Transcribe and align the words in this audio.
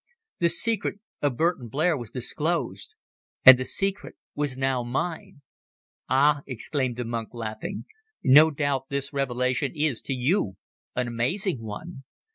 The 0.39 0.49
secret 0.49 0.99
of 1.21 1.37
Burton 1.37 1.67
Blair 1.67 1.95
was 1.95 2.09
disclosed 2.09 2.95
and 3.45 3.55
the 3.59 3.63
secret 3.65 4.15
was 4.33 4.57
now 4.57 4.81
mine! 4.81 5.43
"Ah!" 6.09 6.41
exclaimed 6.47 6.95
the 6.97 7.05
monk, 7.05 7.29
laughing, 7.33 7.85
"no 8.23 8.49
doubt 8.49 8.89
this 8.89 9.13
revelation 9.13 9.73
is, 9.75 10.01
to 10.01 10.13
you, 10.13 10.57
an 10.95 11.07
amazing 11.07 11.61
one. 11.61 12.03